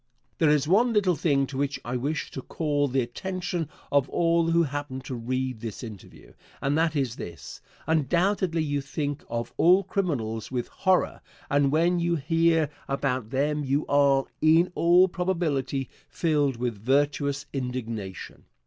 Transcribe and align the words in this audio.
There 0.39 0.49
is 0.49 0.67
one 0.67 0.93
little 0.93 1.13
thing 1.15 1.45
to 1.45 1.57
which 1.59 1.79
I 1.85 1.95
wish 1.95 2.31
to 2.31 2.41
call 2.41 2.87
the 2.87 3.01
attention 3.01 3.69
of 3.91 4.09
all 4.09 4.49
who 4.49 4.63
happen 4.63 4.99
to 5.01 5.13
read 5.13 5.59
this 5.59 5.83
interview, 5.83 6.33
and 6.59 6.75
that 6.75 6.95
is 6.95 7.17
this: 7.17 7.61
Undoubtedly 7.85 8.63
you 8.63 8.81
think 8.81 9.23
of 9.29 9.53
all 9.57 9.83
criminals 9.83 10.49
with 10.51 10.69
horror 10.69 11.21
and 11.51 11.71
when 11.71 11.99
you 11.99 12.15
hear 12.15 12.71
about 12.87 13.29
them 13.29 13.63
you 13.63 13.85
are, 13.85 14.25
in 14.41 14.71
all 14.73 15.07
probability, 15.07 15.87
filled 16.09 16.55
with 16.57 16.81
virtuous 16.83 17.45
indignation. 17.53 18.45